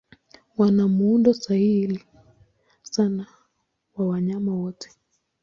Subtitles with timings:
[0.57, 2.05] Wana muundo sahili
[2.81, 3.25] sana
[3.95, 4.89] wa wanyama wote.